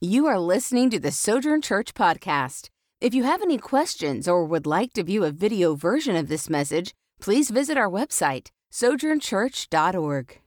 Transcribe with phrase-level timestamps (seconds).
[0.00, 2.68] You are listening to the Sojourn Church podcast.
[3.00, 6.48] If you have any questions or would like to view a video version of this
[6.48, 10.40] message, please visit our website, sojournchurch.org.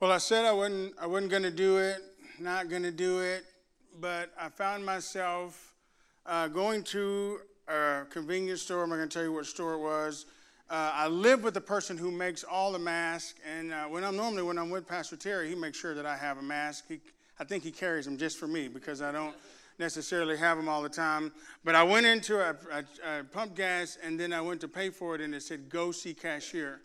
[0.00, 1.98] Well, I said I wasn't, I wasn't going to do it,
[2.40, 3.44] not going to do it,
[4.00, 5.74] but I found myself
[6.24, 8.84] uh, going to a convenience store.
[8.84, 10.24] I'm not going to tell you what store it was.
[10.70, 14.16] Uh, I live with the person who makes all the masks, and uh, when I'm
[14.16, 16.84] normally when I'm with Pastor Terry, he makes sure that I have a mask.
[16.88, 17.00] He,
[17.40, 19.34] I think he carries them just for me because I don't
[19.78, 21.32] necessarily have them all the time.
[21.64, 24.90] But I went into a, a, a pump gas, and then I went to pay
[24.90, 26.80] for it, and it said "Go see cashier."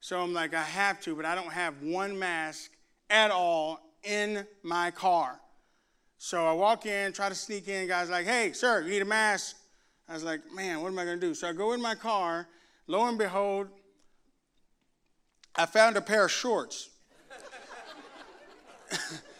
[0.00, 2.70] So I'm like, I have to, but I don't have one mask
[3.10, 5.40] at all in my car.
[6.18, 7.88] So I walk in, try to sneak in.
[7.88, 9.56] Guy's like, "Hey, sir, you need a mask?"
[10.08, 11.94] I was like, "Man, what am I going to do?" So I go in my
[11.94, 12.46] car
[12.88, 13.66] Lo and behold,
[15.56, 16.90] I found a pair of shorts.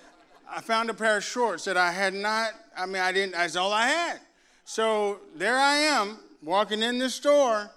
[0.48, 3.56] I found a pair of shorts that I had not, I mean, I didn't, that's
[3.56, 4.20] all I had.
[4.64, 7.70] So there I am, walking in the store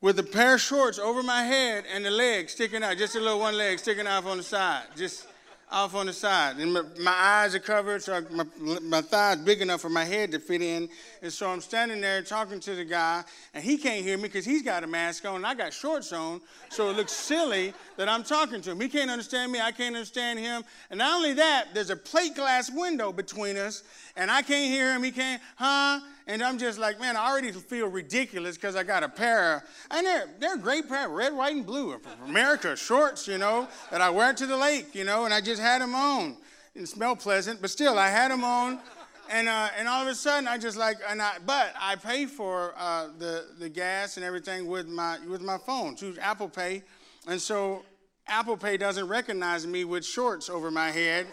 [0.00, 3.20] with a pair of shorts over my head and the leg sticking out, just a
[3.20, 4.84] little one leg sticking out on the side.
[4.96, 5.26] Just
[5.70, 6.56] off on the side.
[6.56, 8.44] And my, my eyes are covered, so my,
[8.82, 10.88] my thigh's big enough for my head to fit in.
[11.22, 13.22] And so I'm standing there talking to the guy,
[13.54, 16.12] and he can't hear me because he's got a mask on, and I got shorts
[16.12, 16.40] on.
[16.70, 18.80] So it looks silly that I'm talking to him.
[18.80, 20.64] He can't understand me, I can't understand him.
[20.90, 23.84] And not only that, there's a plate glass window between us,
[24.16, 26.00] and I can't hear him, he can't, huh?
[26.30, 30.06] And I'm just like, man, I already feel ridiculous because I got a pair and
[30.06, 34.10] they're, they're a great pair, red, white, and blue, America shorts, you know, that I
[34.10, 36.36] wear to the lake, you know, and I just had them on.
[36.72, 38.78] Didn't smell pleasant, but still, I had them on.
[39.28, 42.26] And, uh, and all of a sudden, I just like, and I, but I pay
[42.26, 46.84] for uh, the, the gas and everything with my, with my phone, choose Apple Pay.
[47.26, 47.84] And so
[48.28, 51.26] Apple Pay doesn't recognize me with shorts over my head.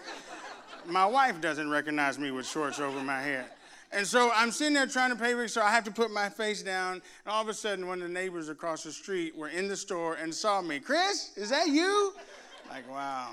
[0.88, 3.46] my wife doesn't recognize me with shorts over my head.
[3.92, 6.12] And so I'm sitting there trying to pay, for it, so I have to put
[6.12, 6.94] my face down.
[6.94, 9.78] And all of a sudden, one of the neighbors across the street were in the
[9.78, 10.80] store and saw me.
[10.80, 12.14] Chris, is that you?
[12.70, 13.30] Like, wow.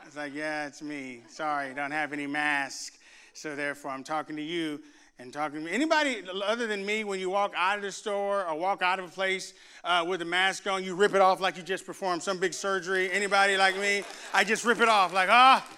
[0.00, 1.22] I was like, yeah, it's me.
[1.28, 2.98] Sorry, don't have any mask.
[3.34, 4.80] So therefore, I'm talking to you
[5.18, 5.70] and talking to me.
[5.70, 9.04] Anybody other than me, when you walk out of the store or walk out of
[9.04, 9.52] a place
[9.84, 12.54] uh, with a mask on, you rip it off like you just performed some big
[12.54, 13.10] surgery?
[13.10, 14.04] Anybody like me?
[14.32, 15.76] I just rip it off like, ah, oh,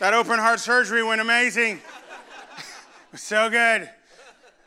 [0.00, 1.80] that open heart surgery went amazing.
[3.16, 3.88] So good.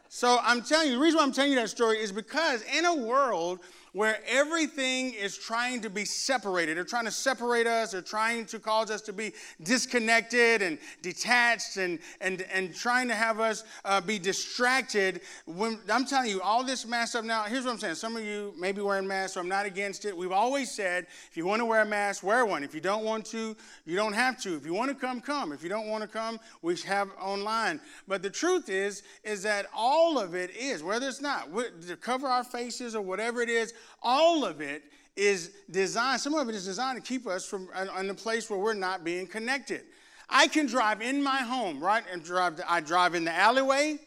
[0.08, 2.85] So I'm telling you, the reason why I'm telling you that story is because in
[2.85, 3.59] a world
[3.94, 6.78] where everything is trying to be separated.
[6.78, 9.34] They're trying to separate us, they're trying to cause us to be
[9.64, 15.22] disconnected and detached and, and, and trying to have us uh, be distracted.
[15.46, 17.96] When, I'm telling you, all this mask up now, here's what I'm saying.
[17.96, 20.16] Some of you may be wearing masks, so I'm not against it.
[20.16, 22.64] We've always said if you want to wear a mask, wear one.
[22.64, 23.56] If you don't want to,
[23.86, 24.56] you don't have to.
[24.56, 25.52] If you want to come, come.
[25.52, 27.80] If you don't want to come, we have online.
[28.08, 31.50] But the truth is, is that all of it is, whether it's not,
[31.88, 34.84] to cover our faces or whatever it is, all of it
[35.16, 38.60] is designed, some of it is designed to keep us from in a place where
[38.60, 39.82] we're not being connected.
[40.30, 42.04] I can drive in my home, right?
[42.12, 44.00] And drive, I drive in the alleyway.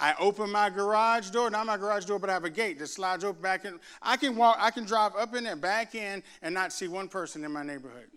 [0.00, 2.86] I open my garage door, not my garage door, but I have a gate that
[2.86, 3.80] slides open back in.
[4.00, 7.08] I can walk, I can drive up in there, back in, and not see one
[7.08, 8.08] person in my neighborhood.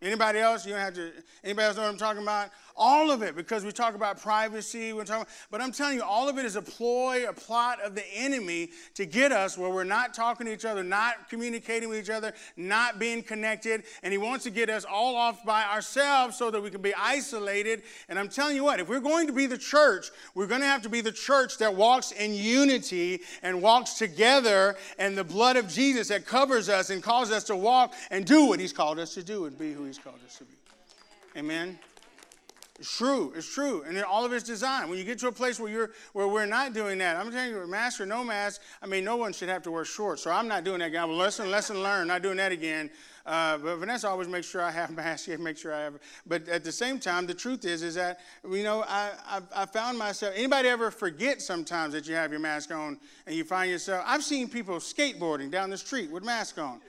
[0.00, 0.64] Anybody else?
[0.64, 1.10] You don't have to.
[1.42, 2.50] Anybody else know what I'm talking about?
[2.76, 4.92] All of it, because we talk about privacy.
[4.92, 7.96] We're talking, but I'm telling you, all of it is a ploy, a plot of
[7.96, 11.98] the enemy to get us where we're not talking to each other, not communicating with
[11.98, 16.36] each other, not being connected, and he wants to get us all off by ourselves
[16.36, 17.82] so that we can be isolated.
[18.08, 20.66] And I'm telling you what, if we're going to be the church, we're going to
[20.68, 25.56] have to be the church that walks in unity and walks together, and the blood
[25.56, 29.00] of Jesus that covers us and calls us to walk and do what He's called
[29.00, 30.52] us to do and be who He's called us to be.
[31.36, 31.78] Amen.
[32.78, 33.32] It's true.
[33.34, 33.82] It's true.
[33.88, 34.88] And all of it's designed.
[34.88, 37.50] When you get to a place where you're where we're not doing that, I'm telling
[37.50, 40.22] you, mask or no mask, I mean, no one should have to wear shorts.
[40.22, 41.10] So I'm not doing that again.
[41.10, 42.08] Lesson, lesson learned.
[42.08, 42.90] Not doing that again.
[43.26, 45.26] Uh, but Vanessa always makes sure I have masks.
[45.26, 45.94] She make sure I have.
[46.26, 49.66] But at the same time, the truth is, is that you know, I, I, I
[49.66, 50.34] found myself.
[50.36, 54.04] Anybody ever forget sometimes that you have your mask on, and you find yourself?
[54.06, 56.80] I've seen people skateboarding down the street with mask on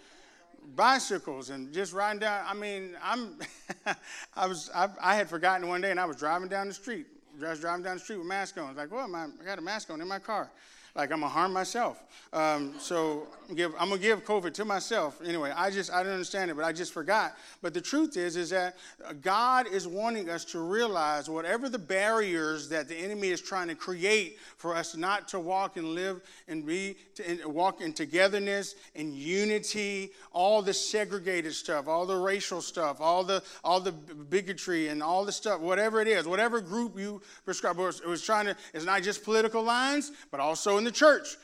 [0.75, 2.45] bicycles and just riding down.
[2.47, 3.37] I mean, I'm,
[4.35, 7.07] I was, I, I, had forgotten one day, and I was driving down the street.
[7.39, 8.65] Was driving down the street with mask on.
[8.65, 10.51] I was like, well, my, I got a mask on in my car.
[10.99, 12.03] Like I'm gonna harm myself.
[12.31, 15.51] Um, so I'm, give, I'm gonna give COVID to myself anyway.
[15.55, 17.35] I just I don't understand it, but I just forgot.
[17.61, 18.77] But the truth is, is that
[19.21, 23.75] God is wanting us to realize whatever the barriers that the enemy is trying to
[23.75, 28.75] create for us not to walk and live and be to and walk in togetherness
[28.95, 34.89] and unity, all the segregated stuff, all the racial stuff, all the all the bigotry
[34.89, 38.55] and all the stuff, whatever it is, whatever group you prescribe, it was trying to.
[38.73, 41.37] It's not just political lines, but also in the church.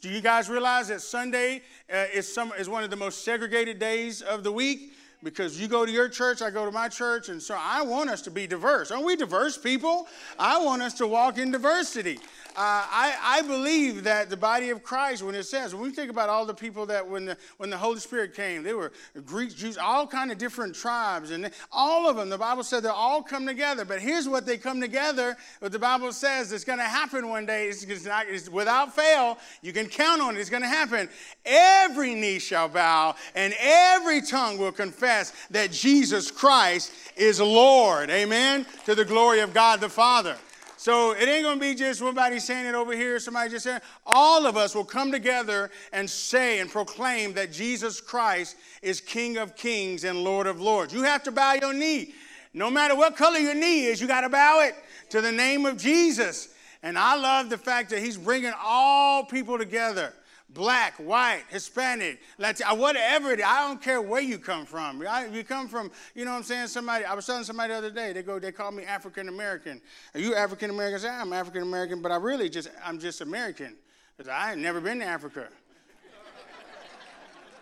[0.00, 1.62] Do you guys realize that Sunday
[1.92, 4.92] uh, is, some, is one of the most segregated days of the week?
[5.22, 8.08] Because you go to your church, I go to my church, and so I want
[8.08, 8.90] us to be diverse.
[8.90, 10.06] Aren't we diverse people?
[10.38, 12.18] I want us to walk in diversity.
[12.56, 16.10] Uh, I, I, believe that the body of Christ, when it says, when we think
[16.10, 18.90] about all the people that when the, when the Holy Spirit came, they were
[19.26, 22.88] Greeks, Jews, all kind of different tribes, and all of them, the Bible said they
[22.88, 23.84] all come together.
[23.84, 27.46] But here's what they come together, what the Bible says is going to happen one
[27.46, 27.68] day.
[27.68, 31.08] It's, it's not, it's without fail, you can count on it, it's going to happen.
[31.44, 35.07] Every knee shall bow, and every tongue will confess
[35.50, 38.10] that Jesus Christ is Lord.
[38.10, 38.66] Amen?
[38.86, 40.36] To the glory of God the Father.
[40.76, 43.80] So it ain't gonna be just somebody saying it over here, somebody just saying.
[44.06, 49.38] All of us will come together and say and proclaim that Jesus Christ is King
[49.38, 50.94] of Kings and Lord of Lords.
[50.94, 52.14] You have to bow your knee.
[52.54, 54.74] No matter what color your knee is, you got to bow it
[55.10, 56.48] to the name of Jesus.
[56.82, 60.12] And I love the fact that He's bringing all people together
[60.50, 63.44] black, white, Hispanic, Latino, uh, whatever it is.
[63.46, 65.02] I don't care where you come from.
[65.32, 66.68] You come from, you know what I'm saying?
[66.68, 69.80] Somebody, I was telling somebody the other day, they go, they call me African American.
[70.14, 70.96] Are you African American?
[70.96, 73.76] I say, I'm African American, but I really just, I'm just American.
[74.16, 75.48] Because I ain't never been to Africa.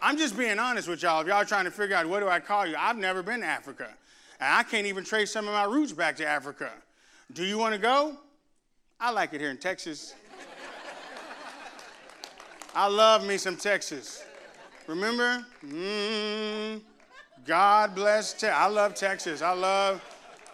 [0.00, 1.20] I'm just being honest with y'all.
[1.20, 3.46] If y'all trying to figure out what do I call you, I've never been to
[3.46, 3.88] Africa.
[4.40, 6.70] And I can't even trace some of my roots back to Africa.
[7.32, 8.16] Do you want to go?
[9.00, 10.14] I like it here in Texas.
[12.76, 14.22] I love me some Texas.
[14.86, 15.46] Remember?
[15.64, 16.82] Mm,
[17.46, 18.50] God bless Texas.
[18.54, 19.40] I love Texas.
[19.40, 20.04] I love,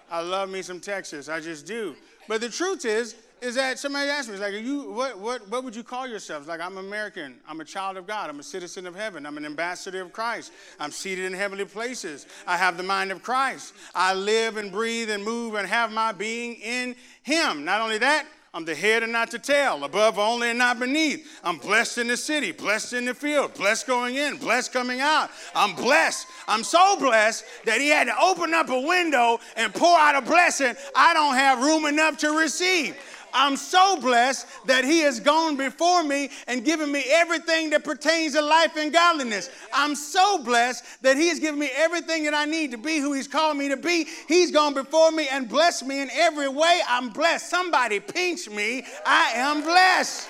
[0.09, 1.29] I love me some Texas.
[1.29, 1.97] I just do.
[2.29, 5.75] But the truth is, is that somebody asked me, like, you, what, what, what would
[5.75, 6.47] you call yourselves?
[6.47, 7.41] Like, I'm American.
[7.49, 8.31] I'm a child of God.
[8.31, 9.27] I'm a citizen of heaven.
[9.27, 10.53] I'm an ambassador of Christ.
[10.79, 12.29] I'm seated in heavenly places.
[12.47, 13.75] I have the mind of Christ.
[13.97, 17.65] I live and breathe and move and have my being in Him.
[17.65, 21.40] Not only that, I'm the head and not the tail, above only and not beneath.
[21.43, 25.31] I'm blessed in the city, blessed in the field, blessed going in, blessed coming out.
[25.54, 26.26] I'm blessed.
[26.46, 30.20] I'm so blessed that he had to open up a window and pour out a
[30.20, 32.94] blessing I don't have room enough to receive.
[33.34, 38.34] I'm so blessed that He has gone before me and given me everything that pertains
[38.34, 39.50] to life and godliness.
[39.73, 43.12] I'm so blessed that He has given me everything that I need to be who
[43.12, 44.06] He's called me to be.
[44.29, 46.81] He's gone before me and blessed me in every way.
[46.88, 47.49] I'm blessed.
[47.49, 48.84] Somebody pinch me.
[49.06, 50.28] I am blessed.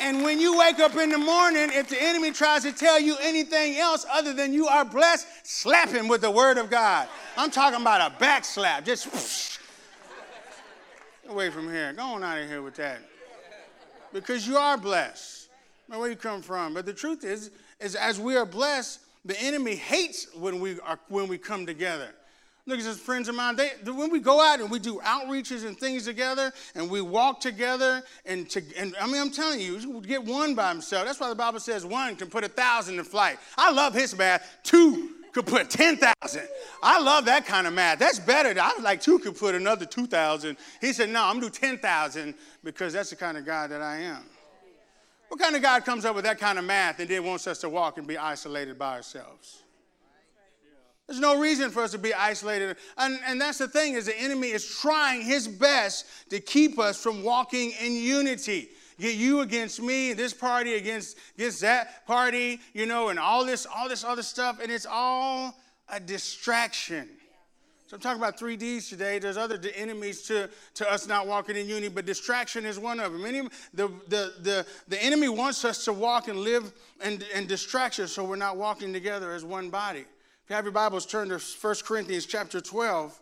[0.00, 3.18] And when you wake up in the morning, if the enemy tries to tell you
[3.20, 7.06] anything else other than you are blessed, slap him with the word of God.
[7.36, 8.86] I'm talking about a back slap.
[8.86, 9.59] Just
[11.30, 11.92] away from here.
[11.92, 12.98] Go on out of here with that.
[14.12, 15.48] Because you are blessed.
[15.86, 16.74] Where you come from.
[16.74, 17.50] But the truth is,
[17.80, 22.08] is as we are blessed, the enemy hates when we are when we come together.
[22.66, 23.56] Look at his friends of mine.
[23.56, 27.40] They, when we go out and we do outreaches and things together, and we walk
[27.40, 31.06] together, and, to, and I mean, I'm telling you, you get one by himself.
[31.06, 33.38] That's why the Bible says one can put a thousand in flight.
[33.56, 34.58] I love his math.
[34.62, 36.42] Two could put 10,000.
[36.82, 37.98] I love that kind of math.
[37.98, 38.48] That's better.
[38.60, 40.56] I was like, two could put another 2,000.
[40.80, 42.34] He said, no, I'm going to do 10,000
[42.64, 44.24] because that's the kind of God that I am.
[45.28, 47.58] What kind of God comes up with that kind of math and then wants us
[47.58, 49.62] to walk and be isolated by ourselves?
[51.06, 52.76] There's no reason for us to be isolated.
[52.96, 57.00] And, and that's the thing is the enemy is trying his best to keep us
[57.00, 58.70] from walking in unity
[59.00, 63.44] get you against me, and this party against, against that party, you know, and all
[63.44, 65.54] this, all this other stuff, and it's all
[65.88, 67.08] a distraction.
[67.90, 69.18] So I'm talking about three Ds today.
[69.18, 73.12] There's other enemies to, to us not walking in unity, but distraction is one of
[73.12, 73.24] them.
[73.24, 76.72] Any, the, the, the, the enemy wants us to walk and live
[77.04, 80.00] in, in distraction so we're not walking together as one body.
[80.00, 83.18] If you have your Bibles, turn to 1 Corinthians chapter 12.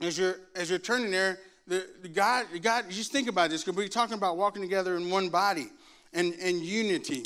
[0.00, 1.38] As you're, as you're turning there,
[1.72, 5.08] the, the God, God, just think about this, because we're talking about walking together in
[5.08, 5.68] one body
[6.12, 7.24] and, and unity.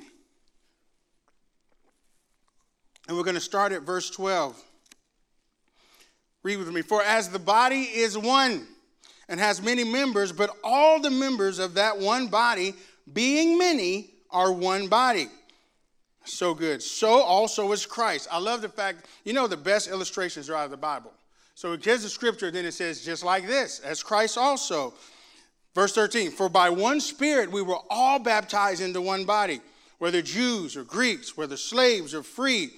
[3.08, 4.62] And we're going to start at verse 12.
[6.44, 6.82] Read with me.
[6.82, 8.68] For as the body is one
[9.28, 12.74] and has many members, but all the members of that one body,
[13.12, 15.26] being many, are one body.
[16.24, 16.84] So good.
[16.84, 18.28] So also is Christ.
[18.30, 21.12] I love the fact, you know, the best illustrations are out of the Bible.
[21.56, 24.92] So it gives the scripture, then it says, just like this, as Christ also.
[25.74, 29.62] Verse 13, for by one Spirit we were all baptized into one body,
[29.98, 32.72] whether Jews or Greeks, whether slaves or free,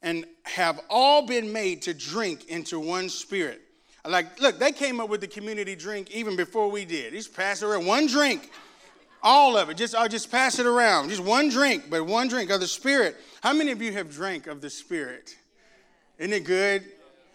[0.00, 3.60] and have all been made to drink into one Spirit.
[4.06, 7.14] Like, look, they came up with the community drink even before we did.
[7.14, 7.84] Just pass it around.
[7.84, 8.48] One drink.
[9.24, 9.76] All of it.
[9.76, 11.08] Just I'll just pass it around.
[11.08, 13.16] Just one drink, but one drink of the Spirit.
[13.42, 15.34] How many of you have drank of the Spirit?
[16.18, 16.84] Isn't it good?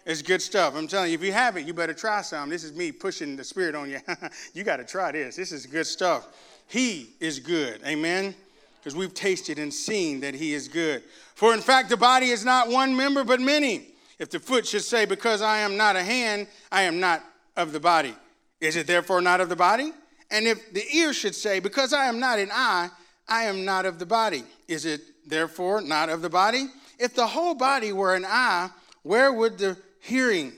[0.06, 0.74] It's good stuff.
[0.76, 2.48] I'm telling you, if you haven't, you better try some.
[2.48, 4.00] This is me pushing the Spirit on you.
[4.54, 5.36] you got to try this.
[5.36, 6.28] This is good stuff.
[6.66, 7.80] He is good.
[7.84, 8.34] Amen
[8.80, 11.02] because we've tasted and seen that he is good.
[11.34, 13.88] For in fact, the body is not one member, but many.
[14.18, 17.24] If the foot should say, Because I am not a hand, I am not
[17.56, 18.14] of the body,
[18.60, 19.92] is it therefore not of the body?
[20.30, 22.88] And if the ear should say, Because I am not an eye,
[23.28, 26.68] I am not of the body, is it therefore not of the body?
[26.98, 28.70] If the whole body were an eye,
[29.02, 30.52] where would the hearing,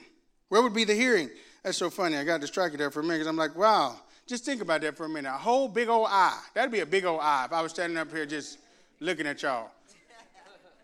[0.48, 1.30] where would be the hearing?
[1.62, 2.16] That's so funny.
[2.16, 3.96] I got distracted there for a minute because I'm like, wow,
[4.26, 5.28] just think about that for a minute.
[5.28, 6.40] A whole big old eye.
[6.54, 8.58] That'd be a big old eye if I was standing up here just
[9.00, 9.70] looking at y'all.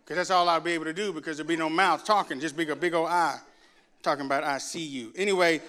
[0.05, 2.57] Because that's all I'd be able to do because there'd be no mouth talking, just
[2.57, 3.39] big a big old eye.
[4.03, 5.13] Talking about I see you.
[5.17, 5.61] Anyway,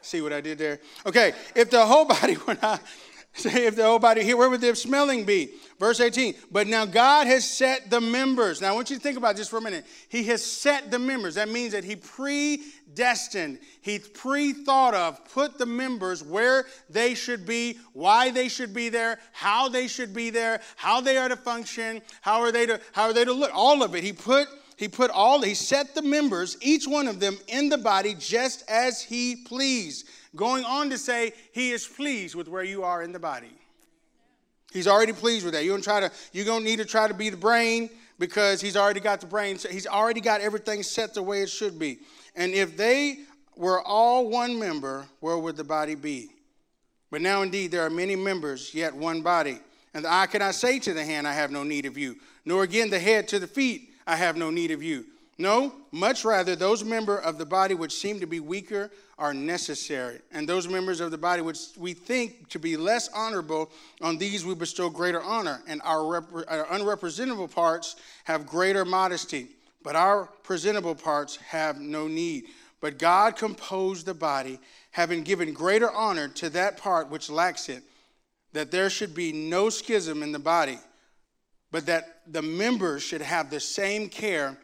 [0.00, 0.78] see what I did there?
[1.04, 2.80] Okay, if the whole body were out,
[3.42, 5.50] say if the whole body here, where would the smelling be?
[5.78, 6.34] Verse 18.
[6.50, 8.60] But now God has set the members.
[8.60, 9.86] Now I want you to think about this for a minute.
[10.08, 11.36] He has set the members.
[11.36, 17.46] That means that He predestined, He pre thought of, put the members where they should
[17.46, 21.36] be, why they should be there, how they should be there, how they are to
[21.36, 23.52] function, how are they to, how are they to look.
[23.54, 24.02] All of it.
[24.02, 27.78] He put he put all, he set the members, each one of them, in the
[27.78, 30.08] body just as he pleased.
[30.36, 33.52] Going on to say, he is pleased with where you are in the body.
[34.72, 35.64] He's already pleased with that.
[35.64, 38.76] You don't try to, you don't need to try to be the brain because he's
[38.76, 39.58] already got the brain.
[39.70, 42.00] He's already got everything set the way it should be.
[42.36, 43.20] And if they
[43.56, 46.30] were all one member, where would the body be?
[47.10, 49.58] But now indeed there are many members, yet one body.
[49.94, 52.62] And the eye cannot say to the hand, I have no need of you, nor
[52.62, 55.06] again the head to the feet, I have no need of you.
[55.40, 60.18] No, much rather, those members of the body which seem to be weaker are necessary.
[60.32, 64.44] And those members of the body which we think to be less honorable, on these
[64.44, 65.62] we bestow greater honor.
[65.68, 69.48] And our, rep- our unrepresentable parts have greater modesty,
[69.84, 72.46] but our presentable parts have no need.
[72.80, 74.58] But God composed the body,
[74.90, 77.84] having given greater honor to that part which lacks it,
[78.54, 80.78] that there should be no schism in the body,
[81.70, 84.56] but that the members should have the same care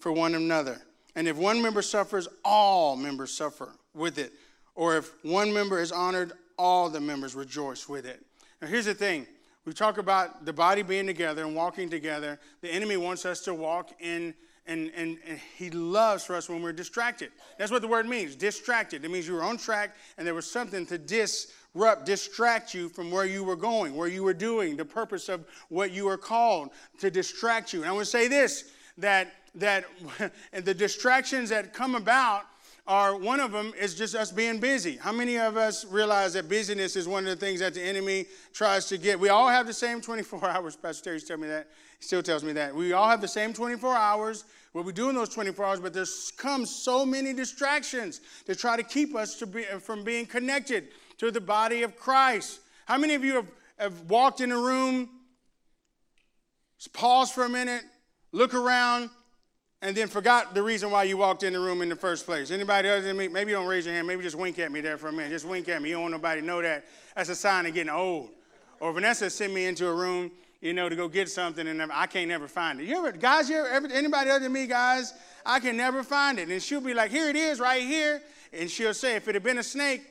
[0.00, 0.80] for one another.
[1.14, 4.32] And if one member suffers, all members suffer with it.
[4.74, 8.24] Or if one member is honored, all the members rejoice with it.
[8.60, 9.26] Now, here's the thing
[9.64, 12.38] we talk about the body being together and walking together.
[12.62, 14.34] The enemy wants us to walk in,
[14.66, 17.30] and, and, and he loves for us when we're distracted.
[17.58, 19.04] That's what the word means distracted.
[19.04, 23.10] It means you were on track and there was something to disrupt, distract you from
[23.10, 26.70] where you were going, where you were doing, the purpose of what you were called
[27.00, 27.80] to distract you.
[27.80, 28.64] And I want to say this
[28.98, 29.84] that that
[30.52, 32.44] the distractions that come about
[32.86, 34.96] are one of them is just us being busy.
[34.96, 38.26] How many of us realize that busyness is one of the things that the enemy
[38.52, 39.20] tries to get?
[39.20, 40.76] We all have the same 24 hours.
[40.76, 41.68] Pastor Terry tells me that.
[41.98, 42.74] He still tells me that.
[42.74, 44.44] We all have the same 24 hours.
[44.72, 48.76] What we do in those 24 hours, but there's come so many distractions to try
[48.76, 50.88] to keep us to be, from being connected
[51.18, 52.60] to the body of Christ.
[52.86, 55.08] How many of you have, have walked in a room,
[56.92, 57.82] pause for a minute,
[58.32, 59.10] look around,
[59.82, 62.50] and then forgot the reason why you walked in the room in the first place.
[62.50, 63.28] Anybody other than me?
[63.28, 64.06] Maybe don't raise your hand.
[64.06, 65.30] Maybe just wink at me there for a minute.
[65.30, 65.88] Just wink at me.
[65.88, 66.84] You don't want nobody to know that.
[67.16, 68.28] That's a sign of getting old.
[68.78, 72.06] Or Vanessa sent me into a room, you know, to go get something, and I
[72.06, 72.86] can't never find it.
[72.86, 75.14] You ever, guys, you ever, anybody other than me, guys,
[75.46, 76.50] I can never find it.
[76.50, 78.22] And she'll be like, here it is, right here.
[78.52, 80.02] And she'll say, if it had been a snake,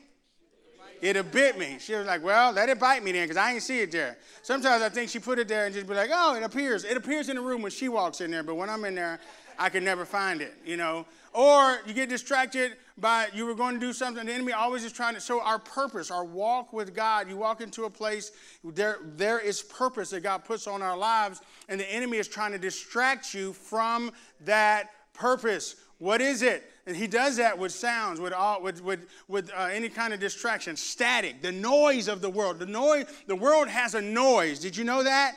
[1.00, 1.76] it'd have bit me.
[1.78, 4.18] She was like, well, let it bite me then, because I ain't see it there.
[4.42, 6.84] Sometimes I think she put it there and just be like, oh, it appears.
[6.84, 9.20] It appears in the room when she walks in there, but when I'm in there,
[9.60, 11.04] I could never find it, you know.
[11.34, 14.24] Or you get distracted by you were going to do something.
[14.24, 17.28] The enemy always is trying to show our purpose, our walk with God.
[17.28, 18.32] You walk into a place,
[18.64, 22.52] there, there is purpose that God puts on our lives, and the enemy is trying
[22.52, 24.12] to distract you from
[24.46, 25.76] that purpose.
[25.98, 26.64] What is it?
[26.86, 30.20] And he does that with sounds, with all, with with, with uh, any kind of
[30.20, 32.58] distraction, static, the noise of the world.
[32.58, 34.58] The noise, the world has a noise.
[34.58, 35.36] Did you know that?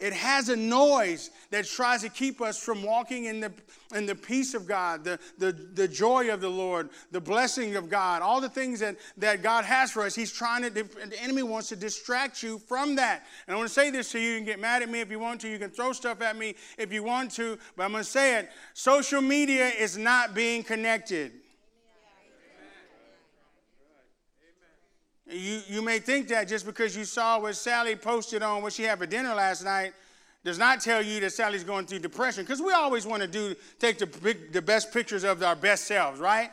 [0.00, 3.52] It has a noise that tries to keep us from walking in the,
[3.94, 7.88] in the peace of God, the, the, the joy of the Lord, the blessing of
[7.88, 10.14] God, all the things that, that God has for us.
[10.14, 13.26] He's trying to, the enemy wants to distract you from that.
[13.46, 14.30] And I want to say this to you.
[14.30, 15.48] You can get mad at me if you want to.
[15.48, 17.58] You can throw stuff at me if you want to.
[17.76, 18.50] But I'm going to say it.
[18.74, 21.32] Social media is not being connected.
[25.28, 28.84] You, you may think that just because you saw what Sally posted on what she
[28.84, 29.92] had for dinner last night
[30.44, 33.54] does not tell you that Sally's going through depression because we always want to do
[33.80, 36.50] take the, big, the best pictures of our best selves, right?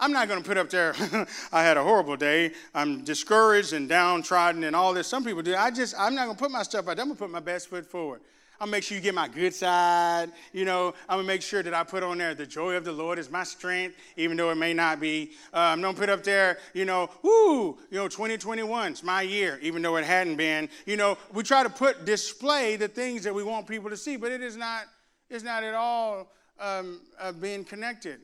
[0.00, 0.94] I'm not going to put up there,
[1.52, 2.52] I had a horrible day.
[2.74, 5.06] I'm discouraged and downtrodden and all this.
[5.06, 5.54] Some people do.
[5.54, 6.98] I just, I'm not going to put my stuff out.
[6.98, 8.20] I'm going to put my best foot forward.
[8.60, 10.30] I'm gonna make sure you get my good side.
[10.52, 12.92] You know, I'm gonna make sure that I put on there the joy of the
[12.92, 15.32] Lord is my strength, even though it may not be.
[15.52, 19.96] I'm gonna put up there, you know, woo, you know, 2021's my year, even though
[19.96, 20.68] it hadn't been.
[20.86, 24.16] You know, we try to put display the things that we want people to see,
[24.16, 24.84] but it is not,
[25.28, 26.30] it's not at all
[26.60, 28.20] um, uh, being connected.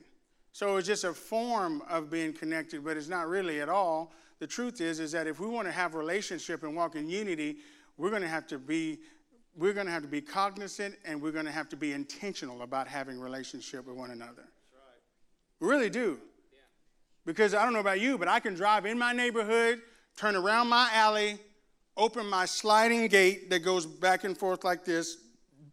[0.53, 4.13] So it's just a form of being connected, but it's not really at all.
[4.39, 7.57] The truth is, is that if we want to have relationship and walk in unity,
[7.97, 8.99] we're going to have to be
[9.55, 12.61] we're going to have to be cognizant and we're going to have to be intentional
[12.61, 14.43] about having relationship with one another.
[14.43, 15.01] Right.
[15.59, 16.19] We really do.
[16.51, 16.59] Yeah.
[17.25, 19.81] Because I don't know about you, but I can drive in my neighborhood,
[20.17, 21.37] turn around my alley,
[21.97, 25.17] open my sliding gate that goes back and forth like this,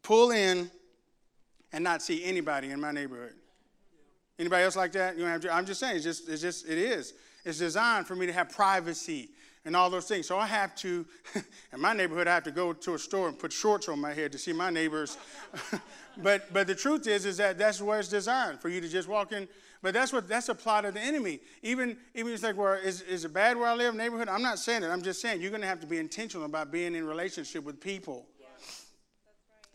[0.03, 0.71] pull in,
[1.73, 3.35] and not see anybody in my neighborhood.
[4.39, 5.17] Anybody else like that?
[5.17, 7.15] You don't have to, I'm just saying, it's just, it's just, it is.
[7.45, 9.31] It's designed for me to have privacy
[9.69, 10.27] and all those things.
[10.27, 11.05] So I have to,
[11.75, 14.15] in my neighborhood, I have to go to a store and put shorts on my
[14.15, 15.19] head to see my neighbors.
[16.23, 19.09] but but the truth is, is that that's where it's designed for you to just
[19.09, 19.47] walk in.
[19.83, 21.41] But that's what that's a plot of the enemy.
[21.63, 24.31] Even even it's like, well, is, is it bad where I live, neighborhood?
[24.31, 24.89] I'm not saying it.
[24.89, 27.79] I'm just saying you're going to have to be intentional about being in relationship with
[27.79, 28.25] people.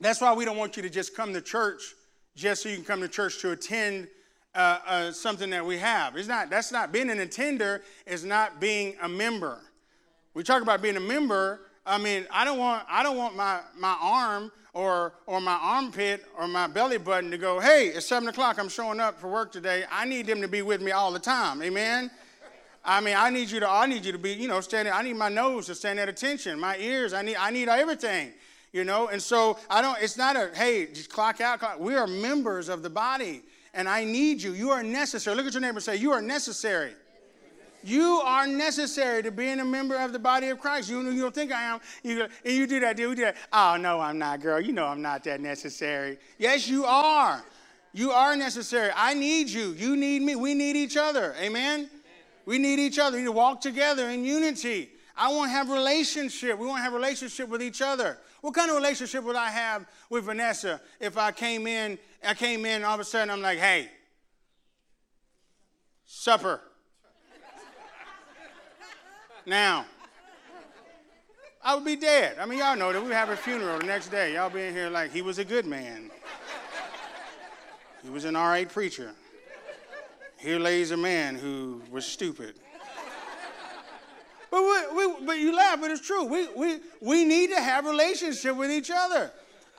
[0.02, 1.94] That's why we don't want you to just come to church
[2.36, 4.08] just so you can come to church to attend
[4.56, 6.18] uh, uh, something that we have.
[6.18, 6.50] It's not.
[6.50, 7.84] That's not being an attender.
[8.08, 9.62] Is not being a member.
[10.34, 11.62] We talk about being a member.
[11.86, 16.26] I mean, I don't want I don't want my my arm or or my armpit
[16.38, 19.52] or my belly button to go, hey, it's seven o'clock, I'm showing up for work
[19.52, 19.84] today.
[19.92, 21.62] I need them to be with me all the time.
[21.62, 22.10] Amen.
[22.86, 25.04] I mean, I need you to I need you to be, you know, standing, I
[25.04, 28.34] need my nose to stand at attention, my ears, I need I need everything.
[28.74, 31.60] You know, and so I don't, it's not a, hey, just clock out.
[31.60, 31.80] Clock.
[31.80, 33.44] We are members of the body,
[33.76, 34.54] and I need you.
[34.54, 35.36] You are necessary.
[35.38, 36.94] Look at your neighbor and say, You are necessary.
[37.84, 40.90] You are necessary to being a member of the body of Christ.
[40.90, 41.80] You, you don't think I am.
[42.02, 43.36] You, and you do that, do that.
[43.52, 44.62] Oh, no, I'm not, girl.
[44.62, 46.18] You know I'm not that necessary.
[46.38, 47.44] Yes, you are.
[47.92, 48.92] You are necessary.
[48.96, 49.74] I need you.
[49.74, 50.36] You need me.
[50.36, 51.36] We need each other.
[51.40, 51.90] Amen?
[52.46, 53.18] We need each other.
[53.18, 54.90] We need to walk together in unity.
[55.16, 56.58] I want to have relationship.
[56.58, 58.18] We want to have relationship with each other.
[58.42, 62.66] What kind of relationship would I have with Vanessa if I came in, I came
[62.66, 63.90] in, all of a sudden I'm like, hey,
[66.06, 66.62] supper
[69.46, 69.86] now.
[71.66, 72.38] I would be dead.
[72.40, 74.34] I mean, y'all know that we have a funeral the next day.
[74.34, 76.12] Y'all be in here like he was a good man.
[78.04, 79.12] He was an all right preacher.
[80.38, 82.56] Here lays a man who was stupid.
[84.52, 86.26] But, we, we, but you laugh, but it's true.
[86.26, 89.32] We, we, we need to have relationship with each other.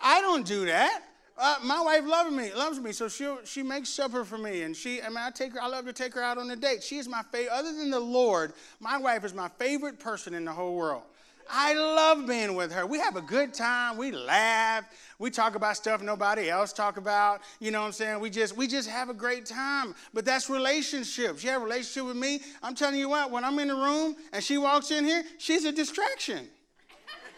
[0.03, 1.04] I don't do that.
[1.37, 4.77] Uh, my wife loves me, loves me, so she she makes supper for me, and
[4.77, 5.03] she.
[5.03, 5.61] I mean, I take her.
[5.61, 6.83] I love to take her out on a date.
[6.83, 7.53] She is my favorite.
[7.53, 11.03] Other than the Lord, my wife is my favorite person in the whole world.
[11.51, 12.87] I love being with her.
[12.87, 13.97] We have a good time.
[13.97, 14.85] We laugh.
[15.19, 17.41] We talk about stuff nobody else talk about.
[17.59, 18.21] You know what I'm saying?
[18.21, 19.95] We just we just have a great time.
[20.13, 21.43] But that's relationships.
[21.43, 22.43] You have a relationship with me.
[22.63, 25.65] I'm telling you what, when I'm in the room and she walks in here, she's
[25.65, 26.47] a distraction.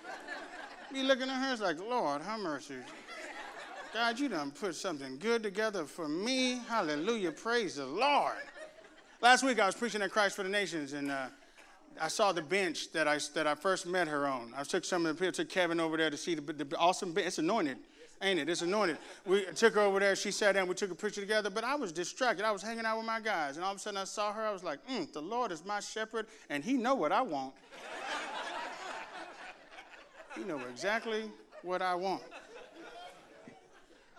[0.92, 2.76] Me looking at her, it's like, Lord, have mercy.
[3.92, 6.60] God, you done put something good together for me.
[6.68, 7.32] Hallelujah.
[7.32, 8.34] Praise the Lord.
[9.22, 11.26] Last week I was preaching at Christ for the Nations, and uh,
[12.00, 14.52] I saw the bench that I, that I first met her on.
[14.56, 17.12] I took some of the people, took Kevin over there to see the, the awesome
[17.12, 17.28] bench.
[17.28, 17.78] It's anointed,
[18.20, 18.48] ain't it?
[18.48, 18.98] It's anointed.
[19.24, 20.14] We took her over there.
[20.14, 20.68] She sat down.
[20.68, 22.44] We took a picture together, but I was distracted.
[22.44, 24.42] I was hanging out with my guys, and all of a sudden I saw her.
[24.42, 27.54] I was like, mm, the Lord is my shepherd, and he know what I want.
[30.36, 31.30] he know exactly
[31.62, 32.22] what I want.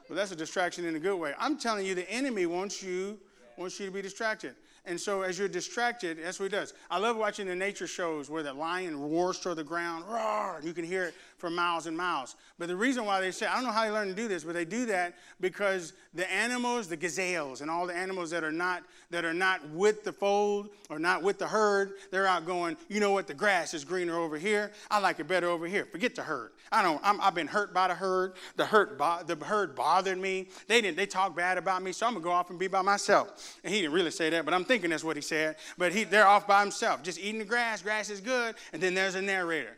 [0.08, 1.34] But that's a distraction in a good way.
[1.38, 3.20] I'm telling you, the enemy wants you
[3.58, 4.56] wants you to be distracted.
[4.86, 6.74] And so as you're distracted, that's what he does.
[6.90, 10.74] I love watching the nature shows where the lion roars toward the ground, roar, you
[10.74, 12.36] can hear it for miles and miles.
[12.58, 14.44] But the reason why they say, I don't know how they learn to do this,
[14.44, 18.52] but they do that because the animals, the gazelles, and all the animals that are
[18.52, 22.76] not that are not with the fold or not with the herd, they're out going,
[22.90, 24.72] you know what, the grass is greener over here.
[24.92, 25.86] I like it better over here.
[25.86, 26.52] Forget the herd.
[26.72, 28.34] I don't, i have been hurt by the herd.
[28.58, 30.48] The herd, bo- the herd bothered me.
[30.68, 32.82] They didn't, they talk bad about me, so I'm gonna go off and be by
[32.82, 33.58] myself.
[33.64, 35.56] And he didn't really say that, but I'm thinking that's what he said.
[35.78, 37.82] But he, they're off by himself, just eating the grass.
[37.82, 38.56] Grass is good.
[38.74, 39.78] And then there's a narrator.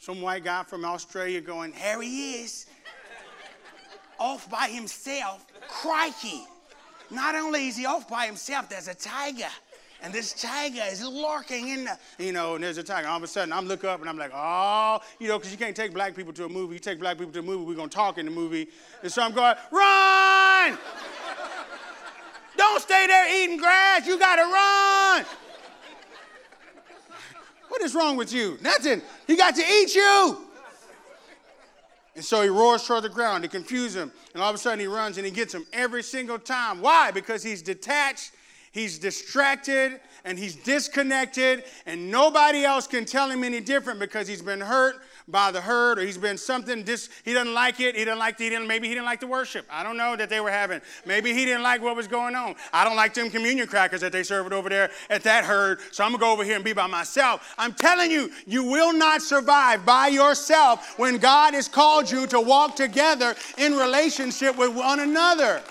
[0.00, 2.64] Some white guy from Australia going, Here he is,
[4.18, 5.44] off by himself.
[5.68, 6.46] Crikey.
[7.10, 9.50] Not only is he off by himself, there's a tiger.
[10.02, 13.08] And this tiger is lurking in the, you know, and there's a tiger.
[13.08, 15.58] All of a sudden, I'm look up and I'm like, oh, you know, because you
[15.58, 16.74] can't take black people to a movie.
[16.74, 18.68] You take black people to a movie, we're going to talk in the movie.
[19.02, 20.78] And so I'm going, run!
[22.56, 24.06] Don't stay there eating grass.
[24.06, 25.49] You got to run.
[27.70, 28.58] What is wrong with you?
[28.60, 29.00] Nothing.
[29.26, 30.38] He got to eat you.
[32.16, 34.10] And so he roars toward the ground to confuse him.
[34.34, 36.82] And all of a sudden he runs and he gets him every single time.
[36.82, 37.12] Why?
[37.12, 38.32] Because he's detached,
[38.72, 44.42] he's distracted, and he's disconnected, and nobody else can tell him any different because he's
[44.42, 44.96] been hurt
[45.28, 48.36] by the herd or he's been something dis, he doesn't like it he didn't like
[48.36, 49.66] the, he didn't, maybe he didn't like the worship.
[49.70, 52.54] I don't know that they were having maybe he didn't like what was going on.
[52.72, 56.04] I don't like them communion crackers that they served over there at that herd so
[56.04, 57.54] i'm gonna go over here and be by myself.
[57.58, 62.40] I'm telling you you will not survive by yourself when god has called you to
[62.40, 65.62] walk together in relationship with one another.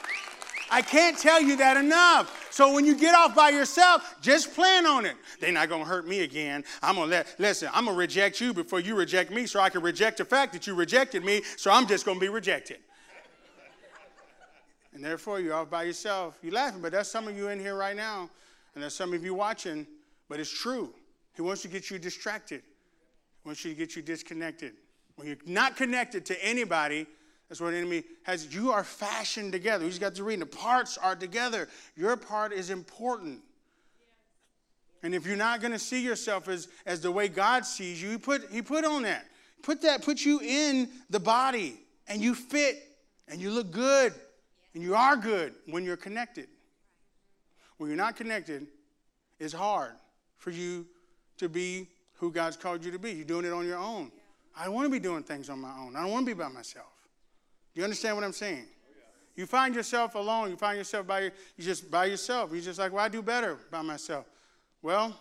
[0.72, 4.86] I can't tell you that enough so when you get off by yourself, just plan
[4.86, 5.16] on it.
[5.40, 6.66] They're not gonna hurt me again.
[6.84, 9.82] I'm gonna let listen, I'm gonna reject you before you reject me, so I can
[9.82, 12.80] reject the fact that you rejected me, so I'm just gonna be rejected.
[14.94, 16.38] and therefore you're off by yourself.
[16.42, 18.30] You're laughing, but that's some of you in here right now,
[18.76, 19.88] and there's some of you watching,
[20.28, 20.94] but it's true.
[21.38, 22.62] He wants to get you distracted.
[23.42, 24.74] He wants you to get you disconnected.
[25.16, 27.08] When you're not connected to anybody,
[27.50, 28.54] that's what the enemy has.
[28.54, 29.84] You are fashioned together.
[29.84, 30.40] He's got to read.
[30.40, 31.68] The parts are together.
[31.98, 33.42] Your part is important.
[35.02, 38.12] And if you're not going to see yourself as, as the way God sees you,
[38.12, 39.26] he put, he put on that.
[39.64, 42.84] Put that, put you in the body, and you fit,
[43.28, 44.14] and you look good,
[44.74, 46.48] and you are good when you're connected.
[47.78, 48.68] When you're not connected,
[49.40, 49.94] it's hard
[50.38, 50.86] for you
[51.38, 53.12] to be who God's called you to be.
[53.12, 54.12] You're doing it on your own.
[54.58, 55.96] I don't want to be doing things on my own.
[55.96, 56.99] I don't want to be by myself.
[57.80, 58.66] You understand what I'm saying?
[59.38, 60.50] You find yourself alone.
[60.50, 62.52] You find yourself by you just by yourself.
[62.52, 64.26] You're just like, well, I do better by myself.
[64.82, 65.18] Well,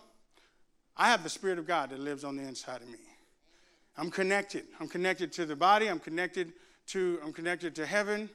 [0.97, 2.97] I have the Spirit of God that lives on the inside of me.
[3.95, 4.65] I'm connected.
[4.81, 5.87] I'm connected to the body.
[5.87, 6.51] I'm connected
[6.87, 8.29] to I'm connected to heaven.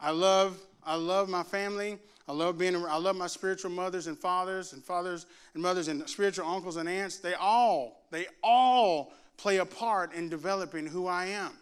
[0.00, 1.96] I love I love my family.
[2.26, 6.10] I love being I love my spiritual mothers and fathers and fathers and mothers and
[6.10, 7.18] spiritual uncles and aunts.
[7.18, 11.52] They all they all play a part in developing who I am.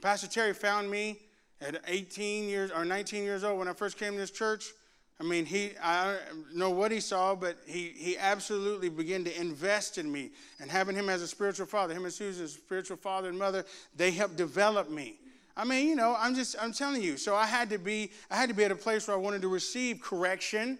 [0.00, 1.18] Pastor Terry found me
[1.60, 4.72] at 18 years or 19 years old when I first came to this church.
[5.20, 9.40] I mean, he, I don't know what he saw, but he, he absolutely began to
[9.40, 10.30] invest in me.
[10.60, 13.64] And having him as a spiritual father, him and Susan's spiritual father and mother,
[13.96, 15.16] they helped develop me.
[15.56, 17.16] I mean, you know, I'm just, I'm telling you.
[17.16, 19.42] So I had to be, I had to be at a place where I wanted
[19.42, 20.78] to receive correction.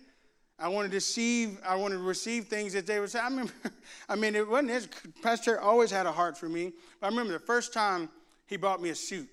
[0.57, 3.19] I wanted to receive, I wanted to receive things that they would say.
[3.19, 3.53] I remember,
[4.09, 4.89] I mean, it wasn't his,
[5.21, 6.73] Pastor Terry always had a heart for me.
[7.01, 8.09] But I remember the first time
[8.49, 9.29] he bought me a suit.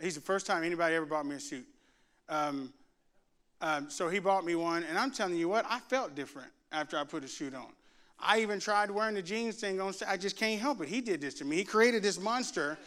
[0.00, 1.66] He's the first time anybody ever bought me a suit.
[2.28, 2.72] Um,
[3.60, 6.96] um, so he bought me one, and I'm telling you what, I felt different after
[6.96, 7.68] I put a suit on.
[8.18, 9.92] I even tried wearing the jeans thing on.
[10.06, 10.88] I just can't help it.
[10.88, 11.56] He did this to me.
[11.56, 12.78] He created this monster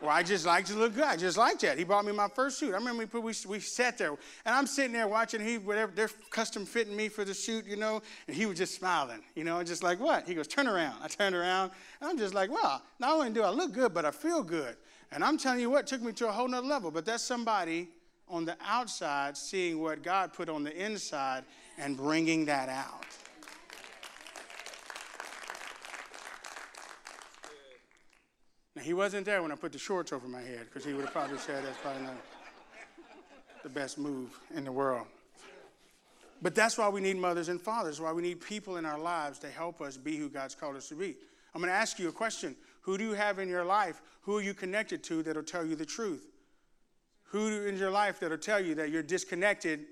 [0.00, 1.04] where I just like to look good.
[1.04, 1.78] I just like that.
[1.78, 2.72] He bought me my first suit.
[2.74, 4.18] I remember we, put, we, we sat there, and
[4.54, 8.02] I'm sitting there watching he whatever they're custom fitting me for the suit, you know,
[8.28, 10.28] and he was just smiling, you know, just like what?
[10.28, 10.96] He goes, turn around.
[11.02, 11.70] I turned around,
[12.00, 14.76] and I'm just like, well, not only do I look good, but I feel good.
[15.14, 16.90] And I'm telling you what, took me to a whole nother level.
[16.90, 17.88] But that's somebody
[18.28, 21.44] on the outside seeing what God put on the inside
[21.78, 23.06] and bringing that out.
[28.74, 31.04] Now, he wasn't there when I put the shorts over my head because he would
[31.04, 32.16] have probably said that's probably not
[33.62, 35.06] the best move in the world.
[36.42, 39.38] But that's why we need mothers and fathers, why we need people in our lives
[39.38, 41.14] to help us be who God's called us to be.
[41.54, 44.02] I'm going to ask you a question who do you have in your life?
[44.22, 46.26] Who are you connected to that'll tell you the truth?
[47.28, 49.86] Who in your life that'll tell you that you're disconnected,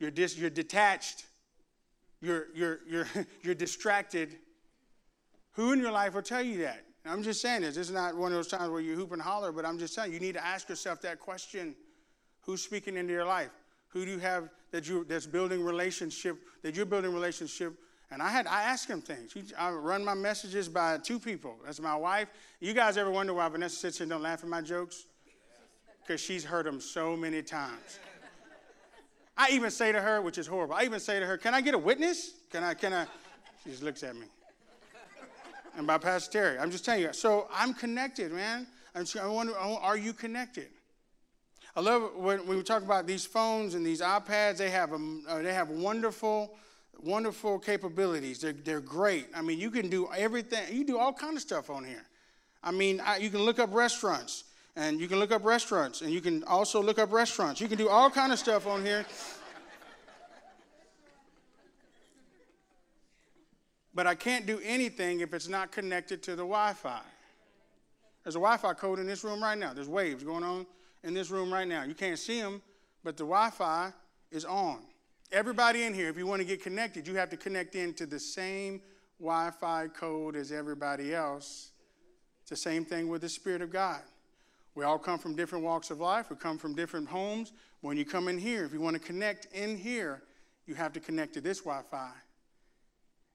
[0.00, 1.26] you're, dis, you're detached,
[2.20, 3.06] you're, you're, you're,
[3.42, 4.36] you're distracted?
[5.52, 6.84] Who in your life will tell you that?
[7.04, 7.76] And I'm just saying this.
[7.76, 9.94] This is not one of those times where you hoop and holler, but I'm just
[9.94, 11.76] saying you need to ask yourself that question.
[12.40, 13.50] Who's speaking into your life?
[13.90, 17.74] Who do you have that you that's building relationship, that you're building relationship
[18.10, 19.34] and I had I asked him things.
[19.58, 21.56] I run my messages by two people.
[21.64, 22.28] That's my wife.
[22.60, 25.04] You guys ever wonder why Vanessa sits here and don't laugh at my jokes?
[26.00, 27.98] Because she's heard them so many times.
[29.36, 30.74] I even say to her, which is horrible.
[30.74, 32.32] I even say to her, "Can I get a witness?
[32.50, 32.74] Can I?
[32.74, 33.06] Can I?"
[33.62, 34.26] She just looks at me.
[35.76, 37.12] And by Pastor Terry, I'm just telling you.
[37.12, 38.66] So I'm connected, man.
[38.94, 40.68] I'm, I wonder, are you connected?
[41.76, 44.56] I love when, when we talk about these phones and these iPads.
[44.56, 46.56] They have a, uh, they have wonderful
[47.02, 48.40] wonderful capabilities.
[48.40, 49.28] They're, they're great.
[49.34, 50.76] I mean, you can do everything.
[50.76, 52.04] You do all kind of stuff on here.
[52.62, 54.44] I mean, I, you can look up restaurants,
[54.76, 57.60] and you can look up restaurants, and you can also look up restaurants.
[57.60, 59.06] You can do all kind of stuff on here.
[63.94, 67.00] But I can't do anything if it's not connected to the Wi Fi.
[68.22, 69.72] There's a Wi Fi code in this room right now.
[69.72, 70.66] There's waves going on
[71.02, 71.82] in this room right now.
[71.84, 72.62] You can't see them,
[73.02, 73.92] but the Wi Fi
[74.30, 74.82] is on.
[75.30, 78.18] Everybody in here, if you want to get connected, you have to connect into the
[78.18, 78.80] same
[79.20, 81.72] Wi Fi code as everybody else.
[82.40, 84.00] It's the same thing with the Spirit of God.
[84.74, 87.52] We all come from different walks of life, we come from different homes.
[87.80, 90.22] When you come in here, if you want to connect in here,
[90.66, 92.10] you have to connect to this Wi Fi.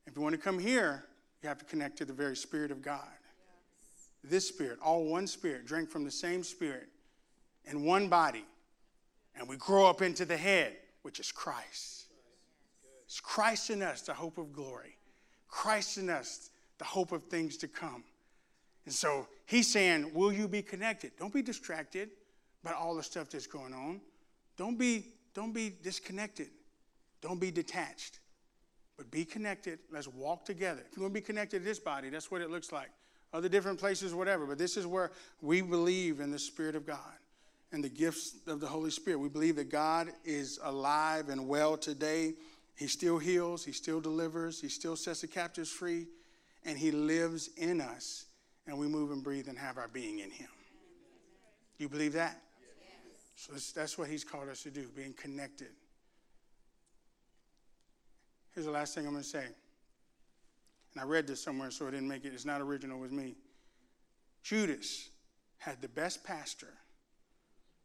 [0.08, 1.06] If you want to come here,
[1.41, 3.01] you have to connect to the very Spirit of God.
[3.03, 4.32] Yes.
[4.32, 6.88] This Spirit, all one Spirit, drink from the same Spirit
[7.65, 8.45] in one body.
[9.36, 12.06] And we grow up into the head, which is Christ.
[13.06, 14.98] It's Christ in us, the hope of glory.
[15.48, 18.04] Christ in us, the hope of things to come.
[18.86, 21.12] And so he's saying, Will you be connected?
[21.20, 22.10] Don't be distracted
[22.63, 24.02] by all the stuff that's going on.
[24.58, 26.48] Don't be, don't be disconnected.
[27.22, 28.20] Don't be detached.
[28.98, 29.80] But be connected.
[29.92, 30.82] Let's walk together.
[30.89, 32.89] If you want to be connected to this body, that's what it looks like.
[33.34, 34.46] Other different places, whatever.
[34.46, 35.12] But this is where
[35.42, 37.13] we believe in the Spirit of God
[37.73, 39.17] and the gifts of the Holy Spirit.
[39.17, 42.36] We believe that God is alive and well today.
[42.75, 46.05] He still heals, He still delivers, He still sets the captives free,
[46.63, 48.25] and He lives in us.
[48.67, 50.47] And we move and breathe and have our being in Him.
[51.77, 52.39] Do you believe that?
[53.36, 55.71] So that's what He's called us to do, being connected.
[58.53, 59.45] Here's the last thing I'm going to say.
[60.93, 62.33] And I read this somewhere, so I didn't make it.
[62.33, 63.36] It's not original with me.
[64.43, 65.09] Judas
[65.57, 66.67] had the best pastor,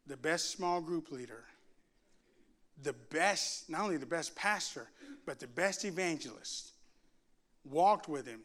[0.09, 1.45] the best small group leader,
[2.83, 4.89] the best, not only the best pastor,
[5.25, 6.73] but the best evangelist,
[7.63, 8.41] walked with him,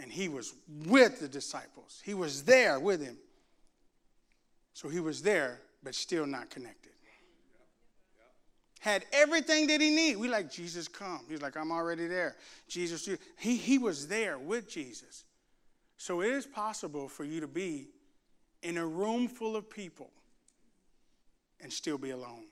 [0.00, 0.54] and he was
[0.86, 2.00] with the disciples.
[2.04, 3.16] He was there with him.
[4.72, 6.90] So he was there, but still not connected
[8.80, 10.18] had everything that he needed.
[10.18, 11.20] We like, Jesus, come.
[11.28, 12.36] He's like, I'm already there.
[12.66, 13.08] Jesus,
[13.38, 15.24] he, he was there with Jesus.
[15.98, 17.88] So it is possible for you to be
[18.62, 20.10] in a room full of people
[21.62, 22.44] and still be alone.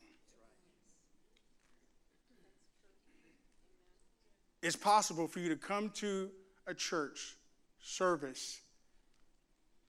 [4.62, 6.31] It's possible for you to come to
[6.66, 7.37] a church
[7.81, 8.61] service,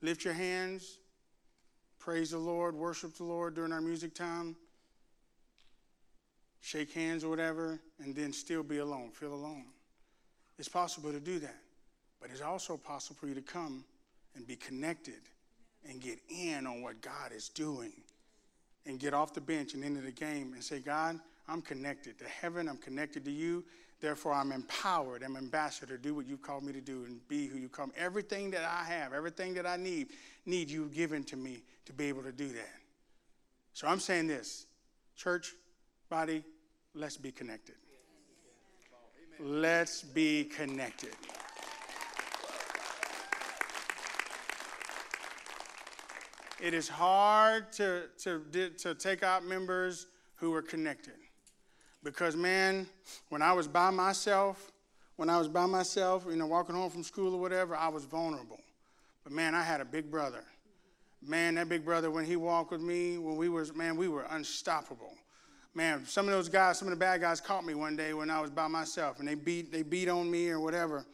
[0.02, 1.00] lift your hands,
[1.98, 4.56] praise the Lord, worship the Lord during our music time
[6.62, 9.66] shake hands or whatever, and then still be alone, feel alone.
[10.58, 11.58] It's possible to do that.
[12.22, 13.86] But it's also possible for you to come
[14.36, 15.22] and be connected
[15.88, 17.94] and get in on what God is doing
[18.86, 22.26] and get off the bench and into the game and say, God, I'm connected to
[22.26, 23.63] heaven, I'm connected to you.
[24.02, 27.58] Therefore, I'm empowered, I'm ambassador do what you've called me to do and be who
[27.58, 27.92] you come.
[27.98, 30.08] Everything that I have, everything that I need,
[30.46, 32.76] need you given to me to be able to do that.
[33.74, 34.68] So I'm saying this,
[35.18, 35.54] church,
[36.10, 36.46] body,
[36.94, 37.76] let's be connected.
[39.39, 41.15] Let's be connected.
[46.62, 51.13] It is hard to, to, to take out members who are connected.
[52.04, 52.88] Because, man,
[53.30, 54.72] when I was by myself,
[55.15, 58.06] when I was by myself, you know, walking home from school or whatever, I was
[58.06, 58.60] vulnerable.
[59.24, 60.43] But, man, I had a big brother.
[61.22, 64.26] Man, that big brother, when he walked with me, when we was, man, we were
[64.30, 65.13] unstoppable
[65.80, 68.30] man, some of those guys, some of the bad guys caught me one day when
[68.30, 71.06] I was by myself and they beat, they beat on me or whatever.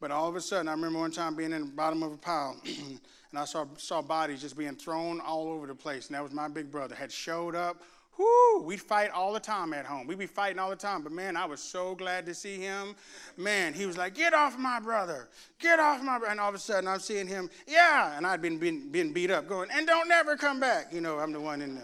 [0.00, 2.16] But all of a sudden, I remember one time being in the bottom of a
[2.16, 2.56] pile
[3.34, 6.06] and I saw, saw bodies just being thrown all over the place.
[6.06, 7.82] And that was my big brother, had showed up.
[8.16, 10.06] Whoo, we'd fight all the time at home.
[10.06, 11.02] We'd be fighting all the time.
[11.02, 12.94] But man, I was so glad to see him.
[13.36, 15.28] Man, he was like, get off my brother.
[15.58, 16.30] Get off my brother.
[16.30, 18.16] And all of a sudden I'm seeing him, yeah.
[18.16, 20.92] And I'd been, been, been beat up, going, and don't never come back.
[20.92, 21.82] You know, I'm the one in the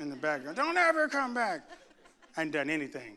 [0.00, 0.56] in the background.
[0.56, 1.60] Don't ever come back.
[2.36, 3.16] I hadn't done anything.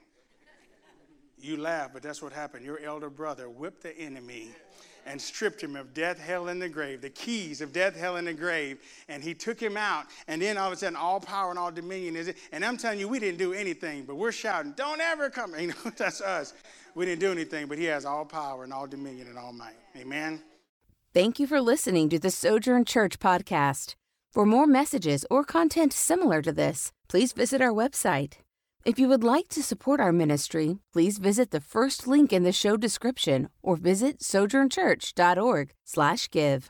[1.41, 2.63] You laugh, but that's what happened.
[2.63, 4.49] Your elder brother whipped the enemy
[5.09, 8.27] and stripped him of death, hell, and the grave, the keys of death, hell, and
[8.27, 10.05] the grave, and he took him out.
[10.27, 12.37] And then all of a sudden, all power and all dominion is it.
[12.51, 15.69] And I'm telling you, we didn't do anything, but we're shouting, "Don't ever come!" You
[15.69, 16.53] know, that's us.
[16.93, 19.75] We didn't do anything, but he has all power and all dominion and all might.
[19.97, 20.41] Amen.
[21.11, 23.95] Thank you for listening to the Sojourn Church podcast.
[24.31, 28.33] For more messages or content similar to this, please visit our website.
[28.85, 32.53] If you would like to support our ministry, please visit the first link in the
[32.53, 36.69] show description or visit sojournchurch.org/give.